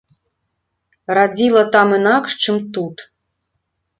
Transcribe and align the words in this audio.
Радзіла 1.17 1.61
там 1.77 1.93
інакш, 1.99 2.31
чым 2.45 2.57
тут. 2.79 2.97